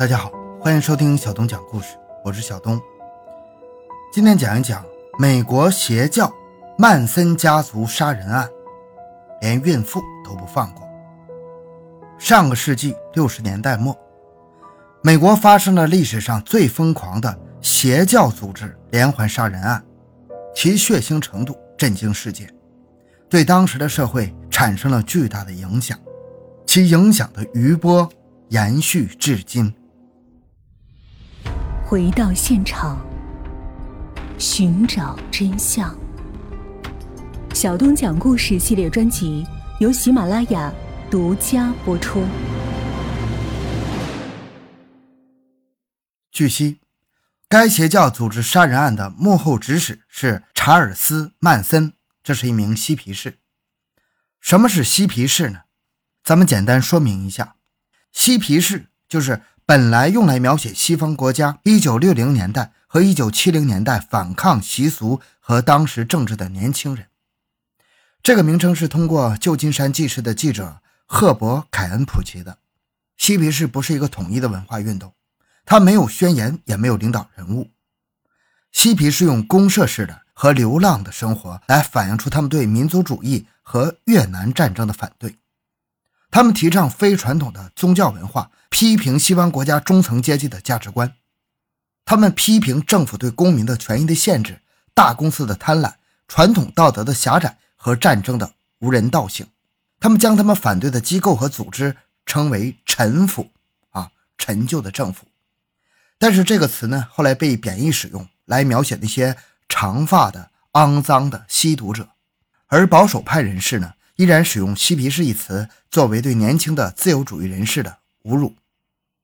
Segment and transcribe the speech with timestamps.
[0.00, 1.88] 大家好，欢迎收听小东讲故事，
[2.24, 2.80] 我是小东。
[4.10, 4.82] 今天讲一讲
[5.18, 6.32] 美国邪教
[6.78, 8.48] 曼森家族杀人案，
[9.42, 10.88] 连孕妇都不放过。
[12.18, 13.94] 上个世纪六十年代末，
[15.02, 19.84] 美国发生了历史上最疯狂的邪教组织连环杀人案，
[20.54, 22.48] 其血腥程度震惊世界，
[23.28, 25.98] 对当时的社会产生了巨大的影响，
[26.64, 28.08] 其影响的余波
[28.48, 29.70] 延续至今。
[31.90, 33.04] 回到现场，
[34.38, 35.92] 寻找真相。
[37.52, 39.44] 小东讲故事系列专辑
[39.80, 40.72] 由喜马拉雅
[41.10, 42.24] 独家播出。
[46.30, 46.78] 据悉，
[47.48, 53.40] 该邪教组织杀人案的幕后指使是查尔斯·曼森，这是一名嬉皮士。
[54.40, 55.62] 什么是嬉皮士呢？
[56.22, 57.56] 咱们简单说明一下，
[58.12, 59.42] 嬉皮士就是。
[59.70, 67.06] 本来用来描写西方国家1960年代和1970年代反抗习俗和当时政治的年轻人，
[68.20, 72.58] 这个名称是通过旧金山纪事的记者赫伯·凯恩普及的。
[73.16, 75.14] 嬉皮士不是一个统一的文化运动，
[75.64, 77.70] 它没有宣言，也没有领导人物。
[78.72, 85.36] 嬉皮士用公社式的和流浪的生活来反映出他们对民族主义和越南战争的反对。
[86.30, 88.50] 他们提倡非传统的宗教文化。
[88.72, 91.12] 批评西方国家中层阶级的价值观，
[92.04, 94.62] 他们批评政府对公民的权益的限制、
[94.94, 95.94] 大公司的贪婪、
[96.28, 99.44] 传统道德的狭窄和战争的无人道性。
[99.98, 103.50] 他们将他们反对的机构和组织称为“陈腐”，
[103.90, 105.26] 啊，陈旧的政府。
[106.16, 109.36] 但是这个词呢，后来被贬义使用来描写那些
[109.68, 112.08] 长发的肮脏的吸毒者，
[112.68, 118.54] 而保守派人士呢，依然使用“嬉皮士”一词作为对年轻的自由主义人士的侮辱。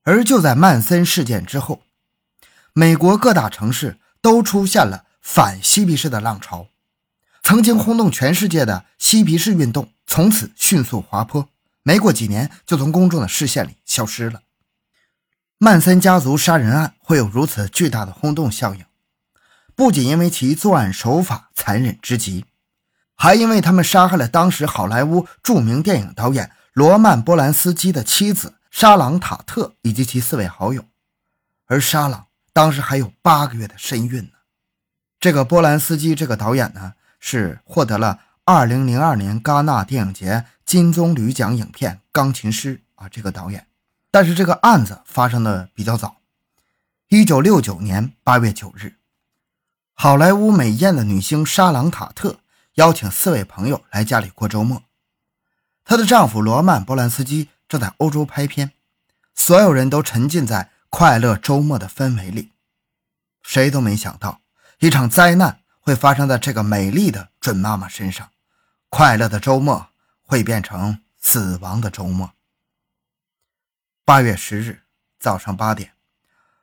[0.05, 1.83] 而就在曼森事件之后，
[2.72, 6.69] 美国各大城市都出现了反嬉皮士的浪潮，
[7.43, 11.47] 曾经轰动全世界的嬉皮士运动从此迅速滑坡，
[11.82, 14.41] 没过几年就从公众的视线里消失了。
[15.59, 18.82] 曼森家族杀人案会有如此巨大的轰动效应，
[19.75, 22.47] 不仅因为其作案手法残忍之极，
[23.16, 28.54] 还因为他们杀害了当时好莱坞著名电影导演罗曼·波兰斯基的妻子。
[28.69, 30.84] 沙朗塔特以及其四位好友，
[31.65, 34.32] 而沙朗当时还有八个月的身孕呢。
[35.19, 43.66] 这个波兰斯基这个导演呢，是获得了2002年戛纳电影节金棕榈奖影片《钢琴师》啊，这个导演。
[44.10, 46.16] 但是这个案子发生的比较早
[47.09, 48.97] ，1969年8月9日，
[49.94, 52.41] 好莱坞美艳的女星沙朗塔特
[52.76, 54.82] 邀请四位朋友来家里过周末，
[55.84, 57.48] 她的丈夫罗曼波兰斯基。
[57.69, 58.70] 正在欧洲拍片，
[59.34, 62.53] 所有人都沉浸在快乐周末的氛围里。
[63.42, 64.41] 谁都没想到，
[64.78, 68.31] 一场灾难会发生在这个美丽的准妈妈身上。
[68.88, 69.88] 快乐的周末
[70.22, 72.31] 会变成死亡的周末。
[74.04, 74.82] 八月十日
[75.19, 75.94] 早上八点，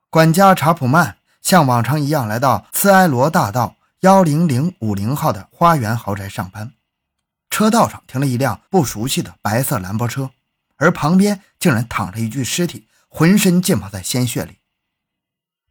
[0.09, 6.73] 管家查普曼像往常一样来到斯埃罗大道幺零零五零号的花园豪宅上班。
[7.49, 10.31] 车道上停了一辆不熟悉的白色兰博车。
[10.75, 14.57] 而旁边竟然躺着一具尸体，浑身浸泡在鲜血里。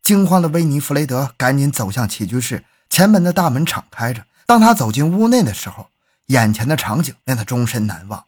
[0.01, 4.25] 惊慌的威尼·弗雷德赶紧走向起居室，前门的大门敞开着。
[4.47, 5.91] 当他走进屋内的时候，
[6.29, 8.25] 眼前的场景令他终身难忘：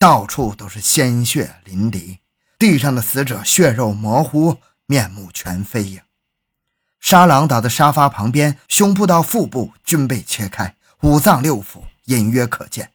[0.00, 2.18] 到处都是鲜血淋漓，
[2.58, 4.56] 地上的死者血肉模糊，
[4.86, 6.05] 面目全非呀！
[7.06, 12.90] 沙朗倒在沙发旁边，胸部到腹部均被切开，五脏六腑隐约可见，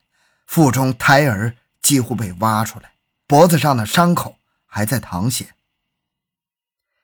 [0.45, 1.55] 腹中胎儿。
[1.81, 2.91] 几乎被挖出来，
[3.25, 4.35] 脖子上的伤口
[4.65, 5.55] 还在淌血。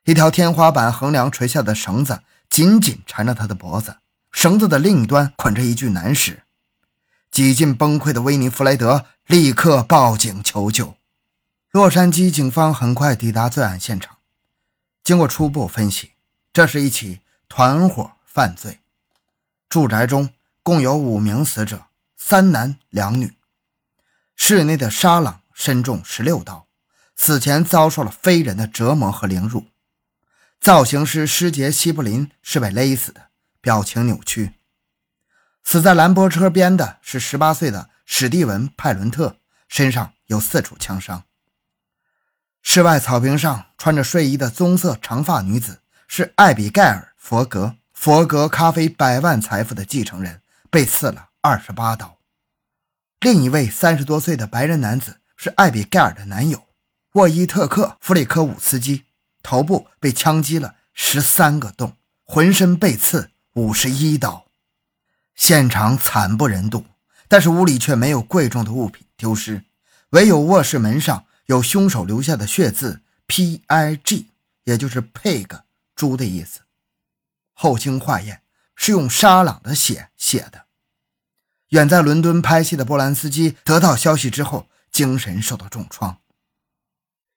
[0.03, 3.95] 一条天花板横梁垂下的绳子紧紧缠着他的脖子，
[4.33, 6.43] 绳子的另一端捆着一具男尸。
[7.31, 10.97] 几近崩溃的威尼·弗莱德立刻报警求救。
[11.71, 14.17] 洛杉矶警方很快抵达作案现场，
[15.05, 16.11] 经过初步分析，
[16.57, 18.79] 这是一起团伙犯罪。
[19.69, 20.33] 住宅中
[20.63, 21.85] 共有五名死者，
[22.17, 23.35] 三男两女。
[24.35, 26.65] 室内的沙朗身中十六刀，
[27.15, 29.67] 死前遭受了非人的折磨和凌辱。
[30.59, 33.27] 造型师施杰西布林是被勒死的，
[33.61, 34.53] 表情扭曲。
[35.63, 39.37] 死在兰博车边的是十八岁的史蒂文派伦特，
[39.67, 41.23] 身上有四处枪伤。
[42.63, 52.17] 室外草坪上穿着睡衣的棕色长发女子是艾比盖尔·佛格，佛格咖啡百万财富的继承人，被刺了二十八刀。
[53.19, 56.67] 另一位三十多岁的白人男子是艾比盖尔的男友
[57.13, 59.05] 沃伊特克·弗里科伍斯基，
[59.43, 64.45] 头部被枪击了十三个洞，浑身被刺五十一刀，
[65.35, 66.85] 现场惨不忍睹。
[67.27, 69.63] 但是屋里却没有贵重的物品丢失，
[70.11, 74.27] 唯有卧室门上有凶手留下的血字 P I G，
[74.63, 75.47] 也就是 pig
[75.97, 76.61] 猪的意思。
[77.51, 78.43] 后经化验，
[78.75, 80.67] 是用沙朗的血写的。
[81.69, 86.19] 远在伦敦拍戏的波兰斯基得到消息之后，精神受到重创。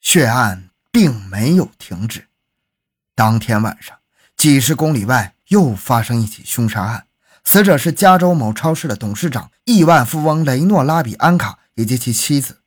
[0.01, 2.29] 血案并没有停止。
[3.17, 3.99] 当天晚上，
[4.37, 7.07] 几十公里外又发生一起凶杀案，
[7.43, 12.61] 死者是加州某超市的董事长、亿万富翁雷诺拉比安卡以及其妻子。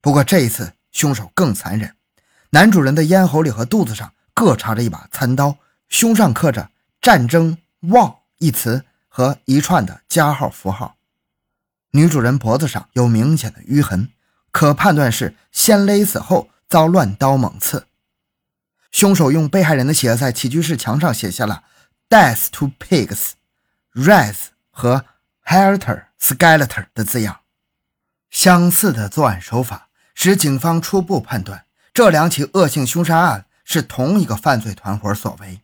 [0.00, 1.96] 不过这一次，凶手更残忍。
[2.50, 5.58] 男主人的咽喉里和肚子上各插着一把餐刀，
[5.88, 6.70] 胸上刻着
[7.02, 10.96] “战争旺一词和一串的加号符号。
[11.90, 14.12] 女主人脖子上有明显的淤痕。
[14.52, 17.86] 可判断是先勒死后遭乱刀猛刺。
[18.92, 21.64] 凶手用被害人的血在起居室墙上写下了
[22.08, 23.32] “Death to pigs,
[23.92, 25.04] rats” 和
[25.44, 27.40] “helter skeleton” 的字样。
[28.30, 35.60] 相似的作案手法使警方初步判断这两起恶性凶杀案是同一个犯罪团伙所为。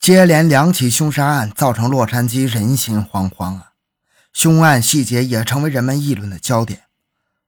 [0.00, 3.74] 接连两起凶杀案造成洛杉矶人心惶惶啊！
[4.32, 6.86] 凶案细节也成为人们议论的焦点。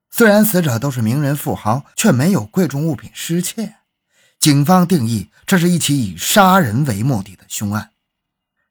[0.08, 3.78] 虽然死者都是名人富豪，却没有贵重物品失窃。
[4.38, 7.90] 警方定义这是一起以杀人为目的的凶案。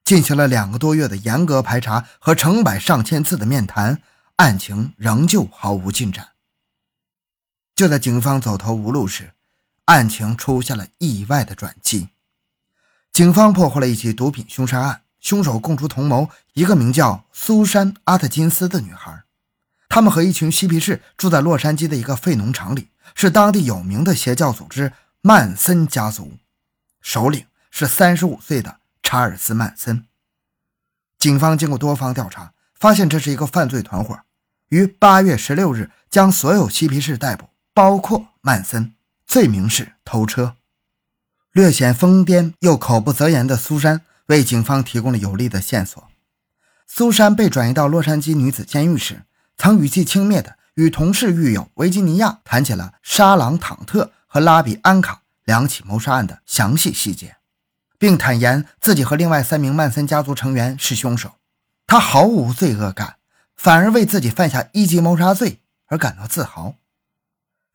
[0.05, 4.01] 进行了两个多月的严格排查和成百上千次的面谈，
[4.37, 6.29] 案情仍旧毫无进展。
[7.75, 9.32] 就在警方走投无路时，
[9.85, 12.09] 案情出现了意外的转机。
[13.11, 19.23] 警方破获了一起毒品凶杀案，凶手供出同谋一个名叫苏珊·阿特金斯的女孩。
[19.89, 26.37] 他们和一群嬉皮士住在洛杉矶的一个废农场里，是当地有名的邪教组织曼森家族，
[26.99, 30.05] 首领是三十五岁的查尔斯·曼森。
[31.19, 34.19] 警方经过多方调查，发现这是一个犯罪团伙，
[34.69, 38.95] 于八月十六日将所有嬉皮士逮捕，包括曼森，
[39.33, 40.57] 罪名是偷车。
[41.53, 46.07] 略显疯癫又口不择言的苏珊为警方提供了有力的线索。
[46.85, 49.23] 苏珊被转移到洛杉矶女子监狱时。
[49.57, 57.37] 曾语气轻蔑地与同事狱友维吉尼亚谈起了沙朗·坦特和拉比安卡两起谋杀案的详细细节，
[57.97, 61.31] 并坦言自己和另外三名曼森家族成员是凶手。
[61.87, 63.15] 他毫无罪恶感，
[63.55, 66.75] 反而为自己犯下一级谋杀罪而感到自豪。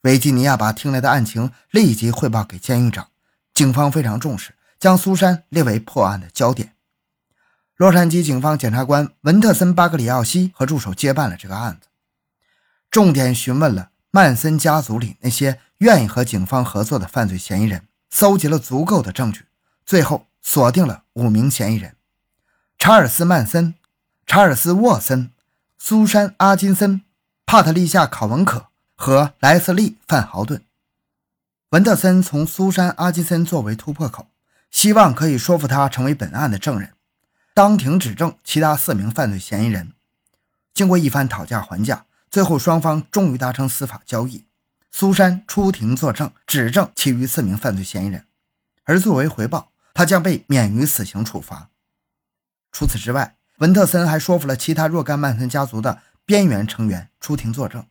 [0.03, 3.09] 维吉尼亚把听来的案情立即汇报给监狱长，
[3.53, 6.73] 警方非常重视，将苏珊列为破案的焦点。
[7.75, 11.87] 洛杉矶警方检察官文特森·巴格里奥西和助手接办了这个案子，
[12.89, 19.45] 重点询问了曼森家族里那些愿意和警方合作的犯罪嫌疑人，搜集了足够的证据，
[19.85, 21.97] 最后锁定了五名嫌疑人：
[22.77, 23.75] 查尔斯·曼森、
[24.25, 25.31] 查尔斯·沃森、
[25.77, 27.01] 苏珊·阿金森、
[27.45, 28.68] 帕特丽夏·考文可
[29.01, 30.61] 和莱斯利·范豪顿。
[31.69, 34.27] 文特森从苏珊·阿金森作为突破口，
[34.71, 36.91] 希望可以说服他成为本案的证人。
[37.53, 39.93] 当庭指证其他四名犯罪嫌疑人，
[40.73, 44.45] 经过一番讨价还价，最后双方终于达成司法交易。
[44.91, 48.25] 苏珊出庭作证，指证其余四名犯罪嫌疑人，
[48.83, 51.69] 而作为回报，他将被免于死刑处罚。
[52.73, 57.85] 除此之外，文特森还说服了其他若干曼森家族的边缘成员出庭作证。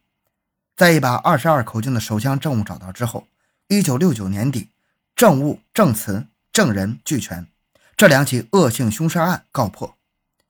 [0.79, 3.27] 在一把二十二口径的手枪证物找到之后，
[3.67, 4.69] 一九六九年底，
[5.17, 7.49] 证物、证词、证人俱全。
[7.97, 9.97] 这两起恶性凶杀案告破，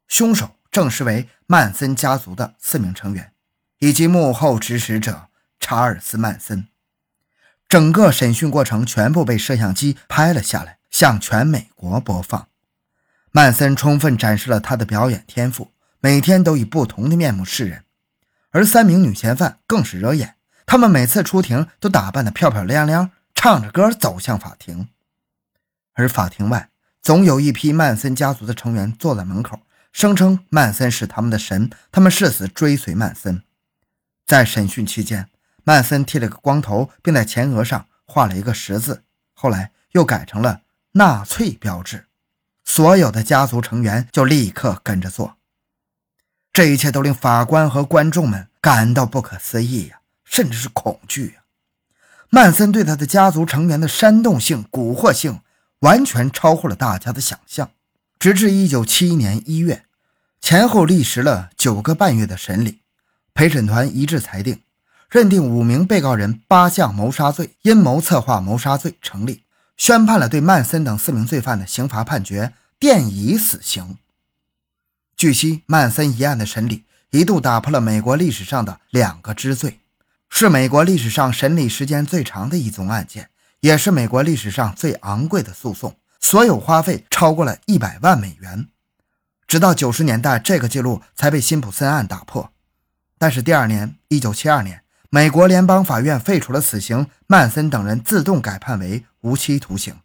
[0.07, 3.33] 凶手证实为曼森家族的四名成员，
[3.79, 6.69] 以及幕后指使者查尔斯·曼森。
[7.67, 12.49] 整个审讯过程全部被摄像机拍了下来，向全美国播放。
[13.33, 17.85] 曼森充分展示了他的表演天赋，每天都以不同的面目示人。
[18.51, 20.37] 而三名女嫌犯更是惹眼，
[20.67, 24.89] 他们每次出庭都打扮得漂漂亮亮，唱着歌走向法庭。
[25.95, 26.71] 而法庭外。
[27.01, 29.61] 总有一批曼森家族的成员坐在门口，
[29.93, 33.43] 声称曼森是他们的神，他们誓死追随曼森。
[34.27, 35.31] 在审讯期间，
[35.65, 40.63] 曼森剃了个光头，并在前额上画了一个十字，后来又改成了
[40.93, 42.09] 纳粹标志。
[42.67, 45.38] 所有的家族成员就立刻跟着做。
[46.59, 51.43] 这一切都令法官和观众们感到不可思议呀，甚至是恐惧呀。
[52.31, 55.39] 曼森对他的家族成员的煽动性、蛊惑性。
[55.83, 57.71] 完全超乎了大家的想象。
[58.19, 59.85] 直至一九七一年一月，
[60.41, 62.81] 前后历时了九个半月的审理，
[63.33, 64.61] 陪审团一致裁定，
[65.09, 69.45] 认定五名被告人八项谋杀罪、阴谋策划谋杀罪成立，
[69.77, 73.99] 宣判了对曼森等四名罪犯的刑罚判决，电以死刑。
[75.19, 79.81] 据悉，曼森一案的审理一度打破了美国历史上的两个之最，
[80.29, 88.69] 是美国历史上审理时间最长的一宗案件，也是美国历史上最昂贵的诉讼，所有花费超过了一百万美元。
[89.49, 92.53] 直到九十年代，这个记录才被辛普森案打破。
[93.19, 94.85] 但是第二年，一九七二年。
[95.11, 99.97] 美国联邦法院废除了死刑，曼森等人自动改判为无期徒刑。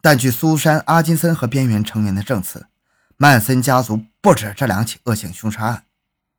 [0.00, 2.68] 但据苏珊·阿金森和边缘成员的证词，
[3.18, 5.84] 曼森家族不止这两起恶性凶杀案。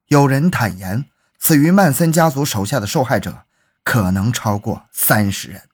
[0.10, 1.05] 有人坦言，
[1.39, 3.46] 死于曼森家族手下的受害者
[3.84, 5.66] 可能超过三十人。